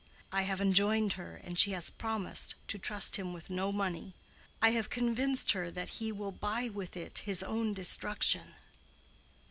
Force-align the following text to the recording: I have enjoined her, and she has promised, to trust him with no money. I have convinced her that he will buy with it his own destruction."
I 0.31 0.41
have 0.41 0.59
enjoined 0.59 1.13
her, 1.13 1.35
and 1.43 1.59
she 1.59 1.73
has 1.73 1.91
promised, 1.91 2.55
to 2.69 2.79
trust 2.79 3.17
him 3.17 3.33
with 3.33 3.51
no 3.51 3.71
money. 3.71 4.15
I 4.59 4.71
have 4.71 4.89
convinced 4.89 5.51
her 5.51 5.69
that 5.69 5.89
he 5.89 6.11
will 6.11 6.31
buy 6.31 6.69
with 6.69 6.97
it 6.97 7.19
his 7.19 7.43
own 7.43 7.75
destruction." 7.75 8.55